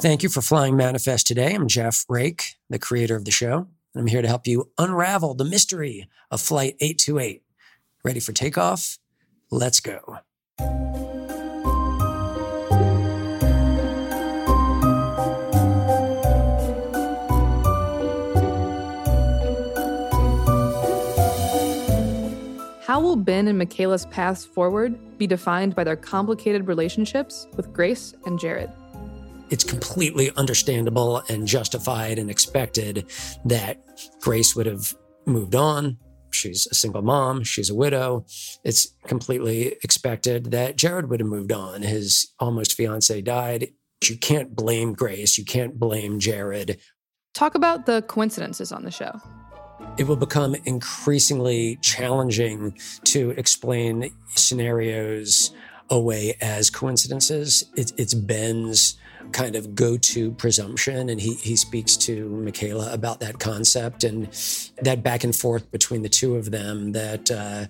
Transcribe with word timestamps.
Thank 0.00 0.22
you 0.22 0.28
for 0.28 0.42
flying 0.42 0.76
Manifest 0.76 1.26
today. 1.26 1.52
I'm 1.56 1.66
Jeff 1.66 2.04
Rake, 2.08 2.54
the 2.70 2.78
creator 2.78 3.16
of 3.16 3.24
the 3.24 3.32
show. 3.32 3.66
and 3.94 4.02
I'm 4.02 4.06
here 4.06 4.22
to 4.22 4.28
help 4.28 4.46
you 4.46 4.70
unravel 4.78 5.34
the 5.34 5.44
mystery 5.44 6.08
of 6.30 6.40
Flight 6.40 6.76
828. 6.80 7.42
Ready 8.04 8.20
for 8.20 8.32
takeoff? 8.32 9.00
Let's 9.50 9.80
go. 9.80 10.18
How 22.84 23.00
will 23.00 23.16
Ben 23.16 23.48
and 23.48 23.58
Michaela's 23.58 24.06
paths 24.06 24.44
forward 24.44 25.18
be 25.18 25.26
defined 25.26 25.74
by 25.74 25.82
their 25.82 25.96
complicated 25.96 26.68
relationships 26.68 27.48
with 27.56 27.72
Grace 27.72 28.14
and 28.24 28.38
Jared? 28.38 28.70
It's 29.50 29.64
completely 29.64 30.30
understandable 30.36 31.22
and 31.28 31.46
justified 31.46 32.18
and 32.18 32.30
expected 32.30 33.06
that 33.44 33.82
Grace 34.20 34.54
would 34.54 34.66
have 34.66 34.94
moved 35.26 35.54
on. 35.54 35.98
She's 36.30 36.66
a 36.70 36.74
single 36.74 37.02
mom. 37.02 37.42
She's 37.42 37.70
a 37.70 37.74
widow. 37.74 38.26
It's 38.64 38.94
completely 39.06 39.76
expected 39.82 40.50
that 40.50 40.76
Jared 40.76 41.08
would 41.08 41.20
have 41.20 41.28
moved 41.28 41.52
on. 41.52 41.82
His 41.82 42.32
almost 42.38 42.74
fiance 42.74 43.20
died. 43.22 43.68
You 44.04 44.16
can't 44.16 44.54
blame 44.54 44.92
Grace. 44.92 45.38
You 45.38 45.44
can't 45.44 45.78
blame 45.78 46.18
Jared. 46.18 46.78
Talk 47.34 47.54
about 47.54 47.86
the 47.86 48.02
coincidences 48.02 48.72
on 48.72 48.84
the 48.84 48.90
show. 48.90 49.20
It 49.96 50.06
will 50.06 50.16
become 50.16 50.54
increasingly 50.64 51.76
challenging 51.82 52.78
to 53.04 53.30
explain 53.30 54.12
scenarios 54.34 55.52
away 55.90 56.36
as 56.40 56.70
coincidences. 56.70 57.64
It, 57.76 57.92
it's 57.96 58.14
Ben's 58.14 58.97
kind 59.32 59.56
of 59.56 59.74
go-to 59.74 60.32
presumption 60.32 61.08
and 61.08 61.20
he 61.20 61.34
he 61.34 61.56
speaks 61.56 61.96
to 61.96 62.28
Michaela 62.28 62.92
about 62.92 63.20
that 63.20 63.38
concept 63.38 64.04
and 64.04 64.28
that 64.82 65.02
back 65.02 65.24
and 65.24 65.34
forth 65.34 65.70
between 65.70 66.02
the 66.02 66.08
two 66.08 66.36
of 66.36 66.50
them 66.50 66.92
that 66.92 67.30
uh, 67.30 67.66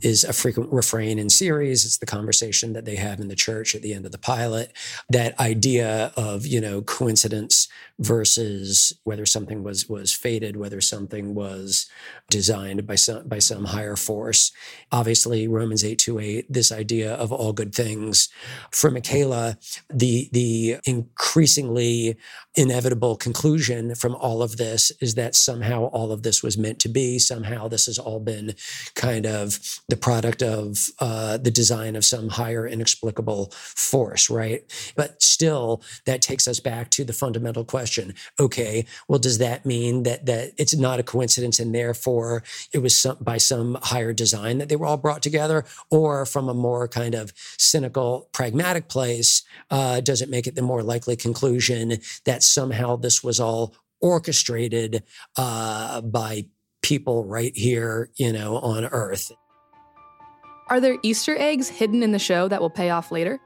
is 0.00 0.24
a 0.24 0.32
frequent 0.32 0.72
refrain 0.72 1.18
in 1.18 1.28
series. 1.28 1.84
It's 1.84 1.98
the 1.98 2.06
conversation 2.06 2.72
that 2.72 2.84
they 2.84 2.96
have 2.96 3.20
in 3.20 3.28
the 3.28 3.36
church 3.36 3.74
at 3.74 3.82
the 3.82 3.94
end 3.94 4.06
of 4.06 4.12
the 4.12 4.18
pilot. 4.18 4.72
That 5.08 5.38
idea 5.38 6.12
of 6.16 6.46
you 6.46 6.60
know 6.60 6.82
coincidence 6.82 7.68
versus 7.98 8.92
whether 9.04 9.26
something 9.26 9.62
was 9.62 9.88
was 9.88 10.12
fated 10.12 10.56
whether 10.56 10.80
something 10.80 11.34
was 11.34 11.86
designed 12.28 12.86
by 12.86 12.94
some 12.94 13.26
by 13.28 13.38
some 13.38 13.66
higher 13.66 13.96
force. 13.96 14.52
Obviously 14.90 15.46
Romans 15.46 15.84
828 15.84 16.52
this 16.52 16.72
idea 16.72 17.14
of 17.14 17.32
all 17.32 17.52
good 17.52 17.74
things. 17.74 18.28
For 18.70 18.90
Michaela 18.90 19.58
the 19.88 20.28
the 20.32 20.78
increasingly 20.94 22.16
inevitable 22.56 23.16
conclusion 23.16 23.94
from 23.94 24.14
all 24.14 24.40
of 24.42 24.56
this 24.56 24.92
is 25.00 25.14
that 25.16 25.34
somehow 25.34 25.84
all 25.86 26.12
of 26.12 26.22
this 26.22 26.42
was 26.42 26.56
meant 26.56 26.78
to 26.78 26.88
be. 26.88 27.18
Somehow 27.18 27.66
this 27.68 27.86
has 27.86 27.98
all 27.98 28.20
been 28.20 28.54
kind 28.94 29.26
of 29.26 29.58
the 29.88 29.96
product 29.96 30.42
of 30.42 30.78
uh, 31.00 31.36
the 31.36 31.50
design 31.50 31.96
of 31.96 32.04
some 32.04 32.28
higher 32.28 32.66
inexplicable 32.66 33.50
force, 33.52 34.30
right? 34.30 34.62
But 34.94 35.20
still, 35.22 35.82
that 36.06 36.22
takes 36.22 36.46
us 36.46 36.60
back 36.60 36.90
to 36.90 37.04
the 37.04 37.12
fundamental 37.12 37.64
question. 37.64 38.14
Okay, 38.38 38.86
well, 39.08 39.18
does 39.18 39.38
that 39.38 39.66
mean 39.66 40.04
that 40.04 40.26
that 40.26 40.52
it's 40.56 40.76
not 40.76 41.00
a 41.00 41.02
coincidence 41.02 41.58
and 41.58 41.74
therefore 41.74 42.44
it 42.72 42.78
was 42.78 42.96
some, 42.96 43.16
by 43.20 43.38
some 43.38 43.78
higher 43.82 44.12
design 44.12 44.58
that 44.58 44.68
they 44.68 44.76
were 44.76 44.86
all 44.86 44.96
brought 44.96 45.22
together, 45.22 45.64
or 45.90 46.24
from 46.24 46.48
a 46.48 46.54
more 46.54 46.86
kind 46.86 47.14
of 47.14 47.32
cynical, 47.58 48.28
pragmatic 48.32 48.88
place, 48.88 49.42
uh, 49.70 50.00
does 50.00 50.22
it 50.22 50.30
make 50.30 50.46
it 50.46 50.54
the 50.54 50.62
more 50.62 50.73
likely 50.82 51.16
conclusion 51.16 51.98
that 52.24 52.42
somehow 52.42 52.96
this 52.96 53.22
was 53.22 53.40
all 53.40 53.74
orchestrated 54.00 55.02
uh, 55.36 56.00
by 56.02 56.46
people 56.82 57.24
right 57.24 57.56
here, 57.56 58.10
you 58.16 58.32
know, 58.32 58.58
on 58.58 58.84
Earth. 58.84 59.32
Are 60.68 60.80
there 60.80 60.98
Easter 61.02 61.36
eggs 61.38 61.68
hidden 61.68 62.02
in 62.02 62.12
the 62.12 62.18
show 62.18 62.48
that 62.48 62.60
will 62.60 62.70
pay 62.70 62.90
off 62.90 63.10
later? 63.10 63.40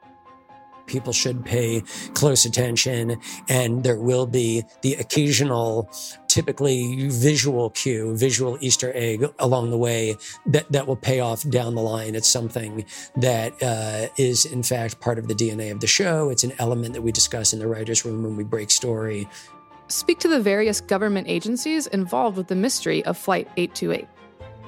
People 0.88 1.12
should 1.12 1.44
pay 1.44 1.82
close 2.14 2.44
attention, 2.44 3.20
and 3.48 3.84
there 3.84 3.96
will 3.96 4.26
be 4.26 4.64
the 4.82 4.94
occasional, 4.94 5.88
typically 6.26 7.08
visual 7.08 7.70
cue, 7.70 8.16
visual 8.16 8.58
Easter 8.60 8.92
egg 8.94 9.24
along 9.38 9.70
the 9.70 9.78
way 9.78 10.16
that, 10.46 10.70
that 10.72 10.86
will 10.86 10.96
pay 10.96 11.20
off 11.20 11.48
down 11.48 11.74
the 11.76 11.82
line. 11.82 12.14
It's 12.14 12.28
something 12.28 12.84
that 13.16 13.52
uh, 13.62 14.08
is, 14.16 14.44
in 14.44 14.62
fact, 14.62 15.00
part 15.00 15.18
of 15.18 15.28
the 15.28 15.34
DNA 15.34 15.70
of 15.70 15.78
the 15.78 15.86
show. 15.86 16.30
It's 16.30 16.44
an 16.44 16.52
element 16.58 16.94
that 16.94 17.02
we 17.02 17.12
discuss 17.12 17.52
in 17.52 17.60
the 17.60 17.68
writer's 17.68 18.04
room 18.04 18.24
when 18.24 18.36
we 18.36 18.44
break 18.44 18.70
story 18.70 19.28
speak 19.88 20.18
to 20.20 20.28
the 20.28 20.40
various 20.40 20.80
government 20.80 21.28
agencies 21.28 21.86
involved 21.88 22.36
with 22.36 22.46
the 22.46 22.54
mystery 22.54 23.04
of 23.04 23.16
Flight 23.16 23.48
828. 23.56 24.06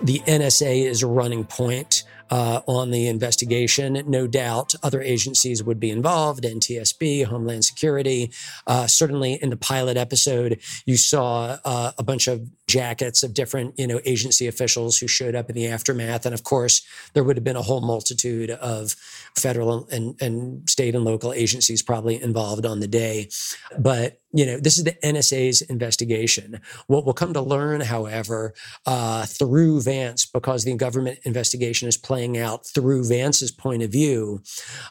The 0.03 0.21
NSA 0.21 0.87
is 0.87 1.03
a 1.03 1.07
running 1.07 1.45
point 1.45 2.05
uh, 2.31 2.61
on 2.67 2.91
the 2.91 3.09
investigation. 3.09 4.03
No 4.07 4.27
doubt 4.27 4.75
other 4.83 5.01
agencies 5.03 5.63
would 5.63 5.81
be 5.81 5.91
involved 5.91 6.45
NTSB, 6.45 7.25
Homeland 7.25 7.65
Security. 7.65 8.31
Uh, 8.67 8.87
certainly 8.87 9.35
in 9.35 9.51
the 9.51 9.57
pilot 9.57 9.97
episode, 9.97 10.61
you 10.87 10.97
saw 10.97 11.59
uh, 11.65 11.93
a 11.99 12.03
bunch 12.03 12.29
of 12.29 12.49
jackets 12.71 13.23
of 13.23 13.35
different 13.35 13.77
you 13.77 13.87
know 13.87 14.01
agency 14.05 14.47
officials 14.47 14.97
who 14.97 15.09
showed 15.09 15.35
up 15.35 15.51
in 15.51 15.57
the 15.57 15.67
aftermath. 15.67 16.25
And 16.25 16.35
of 16.35 16.45
course 16.45 16.83
there 17.15 17.25
would 17.25 17.37
have 17.37 17.45
been 17.45 17.57
a 17.57 17.63
whole 17.63 17.81
multitude 17.81 18.51
of 18.51 18.93
federal 19.37 19.89
and, 19.91 20.21
and 20.23 20.69
state 20.69 20.95
and 20.95 21.05
local 21.05 21.33
agencies 21.33 21.83
probably 21.83 22.23
involved 22.23 22.65
on 22.65 22.81
the 22.81 22.87
day. 22.87 23.29
But 23.79 24.21
you 24.33 24.47
know 24.47 24.61
this 24.61 24.79
is 24.79 24.85
the 24.85 24.97
nsa's 25.03 25.63
investigation. 25.63 26.61
What 26.87 27.05
we'll 27.05 27.15
come 27.15 27.35
to 27.35 27.43
learn 27.43 27.81
however 27.81 28.55
uh, 28.87 29.27
through 29.27 29.83
vance 29.83 30.25
because 30.25 30.65
the 30.65 30.77
government 30.77 31.19
investigation 31.25 31.89
is 31.89 31.97
playing 31.97 32.39
out 32.39 32.65
through 32.65 33.05
vance's 33.09 33.51
point 33.51 33.83
of 33.83 33.91
view 33.91 34.43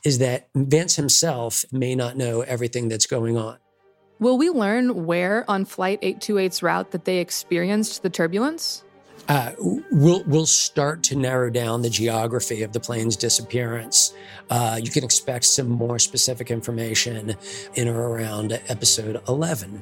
is 0.03 0.17
that 0.17 0.49
vance 0.55 0.97
himself 0.97 1.63
may 1.71 1.95
not 1.95 2.17
know 2.17 2.41
everything 2.41 2.89
that's 2.89 3.05
going 3.05 3.37
on 3.37 3.57
Will 4.19 4.37
we 4.37 4.49
learn 4.49 5.05
where 5.05 5.45
on 5.49 5.63
Flight 5.63 6.01
828's 6.01 6.61
route 6.61 6.91
that 6.91 7.05
they 7.05 7.19
experienced 7.19 8.03
the 8.03 8.09
turbulence? 8.09 8.83
Uh, 9.29 9.51
we'll 9.91 10.23
we'll 10.25 10.45
start 10.45 11.03
to 11.03 11.15
narrow 11.15 11.49
down 11.49 11.83
the 11.83 11.89
geography 11.89 12.63
of 12.63 12.73
the 12.73 12.79
plane's 12.79 13.15
disappearance. 13.15 14.13
Uh, 14.49 14.77
you 14.81 14.89
can 14.89 15.05
expect 15.05 15.45
some 15.45 15.69
more 15.69 15.99
specific 15.99 16.51
information 16.51 17.35
in 17.75 17.87
or 17.87 18.09
around 18.09 18.59
episode 18.67 19.21
11. 19.29 19.81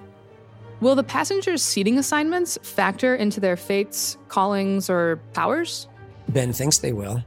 Will 0.81 0.96
the 0.96 1.03
passengers' 1.03 1.64
seating 1.64 1.97
assignments 1.97 2.59
factor 2.62 3.16
into 3.16 3.40
their 3.40 3.58
fates, 3.58 4.18
callings, 4.28 4.88
or 4.88 5.20
powers? 5.34 5.88
Ben 6.30 6.53
thinks 6.53 6.78
they 6.78 6.94
will. 6.94 7.24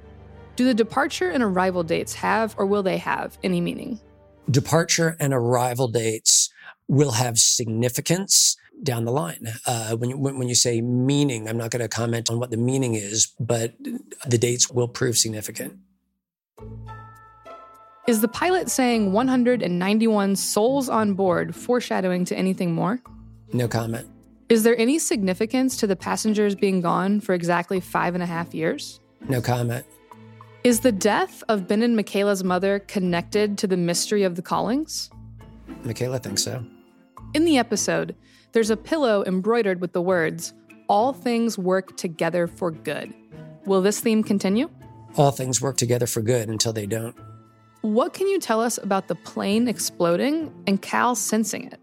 Do 0.54 0.64
the 0.64 0.74
departure 0.74 1.30
and 1.30 1.42
arrival 1.42 1.82
dates 1.82 2.14
have 2.14 2.54
or 2.56 2.66
will 2.66 2.84
they 2.84 2.98
have 2.98 3.36
any 3.42 3.60
meaning? 3.60 3.98
Departure 4.50 5.16
and 5.18 5.32
arrival 5.32 5.88
dates 5.88 6.49
will 6.90 7.12
have 7.12 7.38
significance 7.38 8.56
down 8.82 9.04
the 9.04 9.12
line. 9.12 9.46
Uh, 9.64 9.94
when, 9.96 10.10
you, 10.10 10.18
when 10.18 10.48
you 10.48 10.56
say 10.56 10.80
meaning, 10.80 11.48
I'm 11.48 11.56
not 11.56 11.70
going 11.70 11.82
to 11.82 11.88
comment 11.88 12.28
on 12.28 12.40
what 12.40 12.50
the 12.50 12.56
meaning 12.56 12.94
is, 12.94 13.32
but 13.38 13.74
the 14.26 14.36
dates 14.36 14.68
will 14.70 14.88
prove 14.88 15.16
significant. 15.16 15.78
Is 18.08 18.20
the 18.20 18.28
pilot 18.28 18.68
saying 18.68 19.12
191 19.12 20.34
souls 20.34 20.88
on 20.88 21.14
board 21.14 21.54
foreshadowing 21.54 22.24
to 22.24 22.36
anything 22.36 22.72
more? 22.72 23.00
No 23.52 23.68
comment. 23.68 24.08
Is 24.48 24.64
there 24.64 24.76
any 24.76 24.98
significance 24.98 25.76
to 25.76 25.86
the 25.86 25.94
passengers 25.94 26.56
being 26.56 26.80
gone 26.80 27.20
for 27.20 27.34
exactly 27.34 27.78
five 27.78 28.14
and 28.14 28.22
a 28.22 28.26
half 28.26 28.52
years? 28.52 28.98
No 29.28 29.40
comment. 29.40 29.86
Is 30.64 30.80
the 30.80 30.90
death 30.90 31.44
of 31.48 31.68
Ben 31.68 31.82
and 31.82 31.94
Michaela's 31.94 32.42
mother 32.42 32.80
connected 32.80 33.56
to 33.58 33.68
the 33.68 33.76
mystery 33.76 34.24
of 34.24 34.34
the 34.34 34.42
callings? 34.42 35.08
Michaela 35.84 36.18
thinks 36.18 36.42
so. 36.42 36.64
In 37.32 37.44
the 37.44 37.58
episode, 37.58 38.16
there's 38.52 38.70
a 38.70 38.76
pillow 38.76 39.22
embroidered 39.24 39.80
with 39.80 39.92
the 39.92 40.02
words, 40.02 40.52
All 40.88 41.12
things 41.12 41.56
work 41.56 41.96
together 41.96 42.48
for 42.48 42.72
good. 42.72 43.14
Will 43.64 43.80
this 43.80 44.00
theme 44.00 44.24
continue? 44.24 44.68
All 45.16 45.30
things 45.30 45.60
work 45.62 45.76
together 45.76 46.06
for 46.06 46.22
good 46.22 46.48
until 46.48 46.72
they 46.72 46.86
don't. 46.86 47.14
What 47.82 48.12
can 48.12 48.26
you 48.26 48.40
tell 48.40 48.60
us 48.60 48.78
about 48.78 49.06
the 49.06 49.14
plane 49.14 49.68
exploding 49.68 50.52
and 50.66 50.82
Cal 50.82 51.14
sensing 51.14 51.66
it? 51.66 51.79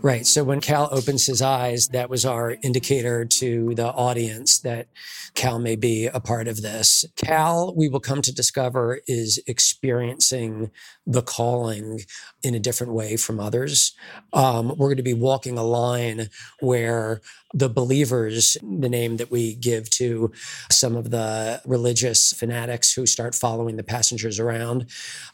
Right. 0.00 0.28
So 0.28 0.44
when 0.44 0.60
Cal 0.60 0.88
opens 0.92 1.26
his 1.26 1.42
eyes, 1.42 1.88
that 1.88 2.08
was 2.08 2.24
our 2.24 2.56
indicator 2.62 3.24
to 3.24 3.74
the 3.74 3.88
audience 3.88 4.60
that 4.60 4.86
Cal 5.34 5.58
may 5.58 5.74
be 5.74 6.06
a 6.06 6.20
part 6.20 6.46
of 6.46 6.62
this. 6.62 7.04
Cal, 7.16 7.74
we 7.74 7.88
will 7.88 7.98
come 7.98 8.22
to 8.22 8.32
discover, 8.32 9.00
is 9.08 9.42
experiencing 9.48 10.70
the 11.04 11.22
calling 11.22 12.02
in 12.44 12.54
a 12.54 12.60
different 12.60 12.92
way 12.92 13.16
from 13.16 13.40
others. 13.40 13.92
Um, 14.32 14.68
we're 14.68 14.86
going 14.86 14.98
to 14.98 15.02
be 15.02 15.14
walking 15.14 15.58
a 15.58 15.64
line 15.64 16.28
where 16.60 17.20
the 17.52 17.68
believers, 17.68 18.56
the 18.62 18.88
name 18.88 19.16
that 19.16 19.32
we 19.32 19.56
give 19.56 19.90
to 19.90 20.30
some 20.70 20.94
of 20.94 21.10
the 21.10 21.60
religious 21.64 22.32
fanatics 22.32 22.92
who 22.92 23.04
start 23.04 23.34
following 23.34 23.74
the 23.76 23.82
passengers 23.82 24.38
around, 24.38 24.86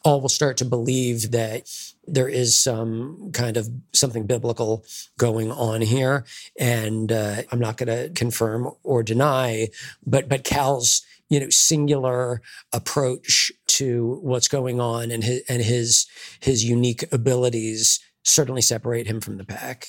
all 0.05 0.23
will 0.23 0.31
start 0.31 0.57
to 0.57 0.65
believe 0.65 1.33
that 1.33 1.94
there 2.07 2.29
is 2.29 2.61
some 2.61 3.31
kind 3.33 3.57
of 3.57 3.69
something 3.93 4.27
biblical 4.27 4.85
going 5.19 5.51
on 5.51 5.81
here, 5.81 6.25
and 6.59 7.11
uh, 7.11 7.43
I'm 7.51 7.61
not 7.61 7.77
going 7.77 7.89
to 7.89 8.13
confirm 8.15 8.71
or 8.83 9.03
deny, 9.03 9.69
but 10.07 10.29
but 10.29 10.45
Cal's 10.45 11.03
you 11.29 11.41
know 11.41 11.51
singular 11.51 12.43
approach 12.73 13.53
to 13.67 14.19
what's 14.23 14.49
going 14.49 14.81
on 14.81 15.11
and 15.11 15.25
his 15.25 15.43
and 15.49 15.63
his 15.63 16.07
his 16.41 16.65
unique 16.65 17.05
abilities 17.13 18.01
certainly 18.23 18.63
separate 18.63 19.07
him 19.07 19.21
from 19.21 19.37
the 19.37 19.45
pack. 19.45 19.87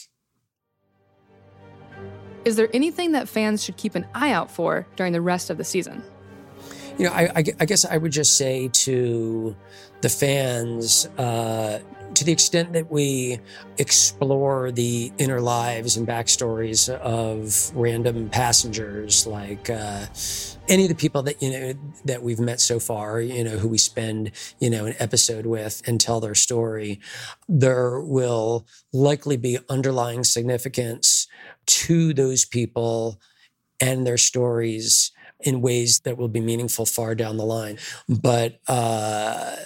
Is 2.46 2.58
there 2.58 2.70
anything 2.74 3.14
that 3.14 3.28
fans 3.28 3.64
should 3.64 3.78
keep 3.78 3.96
an 3.96 4.06
eye 4.14 4.32
out 4.32 4.52
for 4.52 4.86
during 4.96 5.14
the 5.14 5.22
rest 5.22 5.50
of 5.50 5.58
the 5.58 5.64
season? 5.64 6.04
You 6.98 7.06
know, 7.06 7.12
I, 7.12 7.24
I, 7.36 7.44
I 7.60 7.66
guess 7.66 7.84
I 7.84 7.98
would 7.98 8.12
just 8.12 8.38
say 8.38 8.70
to 8.70 9.56
the 10.02 10.10
fans, 10.10 11.08
uh, 11.18 11.80
to 12.16 12.24
the 12.24 12.32
extent 12.32 12.74
that 12.74 12.92
we 12.92 13.40
explore 13.78 14.72
the 14.72 15.12
inner 15.18 15.42
lives 15.42 15.98
and 15.98 16.08
backstories 16.08 16.90
of 16.90 17.76
random 17.76 18.30
passengers, 18.30 19.28
like 19.28 19.70
uh, 19.70 20.06
any 20.68 20.84
of 20.84 20.90
the 20.90 20.96
people 20.96 21.22
that 21.24 21.42
you 21.42 21.52
know 21.52 21.74
that 22.06 22.24
we've 22.24 22.40
met 22.40 22.60
so 22.60 22.80
far, 22.80 23.20
you 23.20 23.44
know, 23.44 23.58
who 23.58 23.68
we 23.68 23.78
spend 23.78 24.32
you 24.60 24.70
know 24.70 24.86
an 24.86 24.96
episode 25.00 25.46
with 25.46 25.82
and 25.86 26.00
tell 26.00 26.20
their 26.20 26.36
story, 26.36 27.00
there 27.48 28.00
will 28.00 28.66
likely 28.94 29.38
be 29.38 29.60
underlying 29.70 30.24
significance 30.24 31.28
to 31.66 32.14
those 32.14 32.46
people 32.46 33.20
and 33.82 34.08
their 34.08 34.18
stories 34.18 35.12
in 35.42 35.62
ways 35.62 36.00
that 36.02 36.18
will 36.18 36.30
be 36.30 36.40
meaningful 36.40 36.86
far 36.86 37.14
down 37.14 37.38
the 37.38 37.46
line. 37.46 37.78
But 38.08 38.60
uh, 38.68 39.58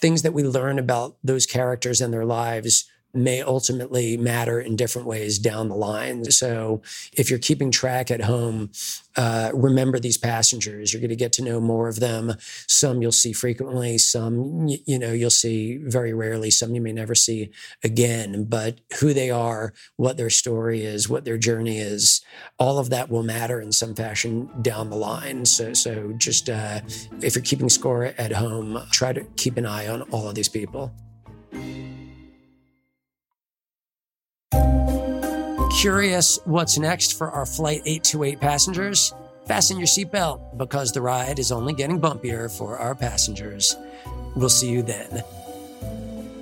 things 0.00 0.22
that 0.22 0.32
we 0.32 0.42
learn 0.42 0.78
about 0.78 1.16
those 1.22 1.46
characters 1.46 2.00
and 2.00 2.12
their 2.12 2.24
lives 2.24 2.88
may 3.12 3.42
ultimately 3.42 4.16
matter 4.16 4.60
in 4.60 4.76
different 4.76 5.06
ways 5.06 5.38
down 5.38 5.68
the 5.68 5.74
line. 5.74 6.24
So 6.30 6.82
if 7.12 7.30
you're 7.30 7.38
keeping 7.38 7.70
track 7.70 8.10
at 8.10 8.22
home, 8.22 8.70
uh, 9.16 9.50
remember 9.52 9.98
these 9.98 10.16
passengers. 10.16 10.92
You're 10.92 11.00
going 11.00 11.10
to 11.10 11.16
get 11.16 11.32
to 11.34 11.42
know 11.42 11.60
more 11.60 11.88
of 11.88 12.00
them. 12.00 12.34
Some 12.68 13.02
you'll 13.02 13.12
see 13.12 13.32
frequently, 13.32 13.98
some, 13.98 14.68
you 14.68 14.98
know, 14.98 15.12
you'll 15.12 15.30
see 15.30 15.78
very 15.78 16.12
rarely, 16.12 16.50
some 16.50 16.74
you 16.74 16.80
may 16.80 16.92
never 16.92 17.14
see 17.14 17.50
again. 17.82 18.44
But 18.44 18.80
who 19.00 19.12
they 19.12 19.30
are, 19.30 19.72
what 19.96 20.16
their 20.16 20.30
story 20.30 20.82
is, 20.82 21.08
what 21.08 21.24
their 21.24 21.38
journey 21.38 21.78
is, 21.78 22.20
all 22.58 22.78
of 22.78 22.90
that 22.90 23.10
will 23.10 23.22
matter 23.22 23.60
in 23.60 23.72
some 23.72 23.94
fashion 23.94 24.48
down 24.62 24.90
the 24.90 24.96
line. 24.96 25.44
So, 25.44 25.72
so 25.72 26.12
just 26.16 26.48
uh, 26.48 26.80
if 27.22 27.34
you're 27.34 27.44
keeping 27.44 27.68
score 27.68 28.04
at 28.04 28.32
home, 28.32 28.80
try 28.92 29.12
to 29.12 29.24
keep 29.36 29.56
an 29.56 29.66
eye 29.66 29.88
on 29.88 30.02
all 30.02 30.28
of 30.28 30.34
these 30.34 30.48
people. 30.48 30.92
Curious 35.80 36.38
what's 36.44 36.78
next 36.78 37.16
for 37.16 37.30
our 37.30 37.46
Flight 37.46 37.80
828 37.86 38.38
passengers? 38.38 39.14
Fasten 39.46 39.78
your 39.78 39.86
seatbelt 39.86 40.58
because 40.58 40.92
the 40.92 41.00
ride 41.00 41.38
is 41.38 41.50
only 41.50 41.72
getting 41.72 41.98
bumpier 41.98 42.54
for 42.54 42.76
our 42.76 42.94
passengers. 42.94 43.76
We'll 44.36 44.50
see 44.50 44.68
you 44.68 44.82
then. 44.82 45.24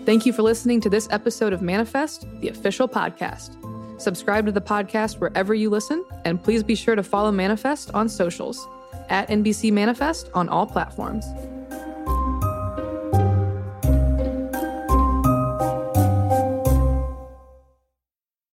Thank 0.04 0.26
you 0.26 0.32
for 0.32 0.42
listening 0.42 0.80
to 0.80 0.90
this 0.90 1.06
episode 1.12 1.52
of 1.52 1.62
Manifest, 1.62 2.26
the 2.40 2.48
official 2.48 2.88
podcast. 2.88 3.54
Subscribe 4.00 4.44
to 4.46 4.50
the 4.50 4.60
podcast 4.60 5.20
wherever 5.20 5.54
you 5.54 5.70
listen, 5.70 6.04
and 6.24 6.42
please 6.42 6.64
be 6.64 6.74
sure 6.74 6.96
to 6.96 7.04
follow 7.04 7.30
Manifest 7.30 7.92
on 7.94 8.08
socials 8.08 8.66
at 9.08 9.28
NBC 9.28 9.70
Manifest 9.70 10.30
on 10.34 10.48
all 10.48 10.66
platforms. 10.66 11.24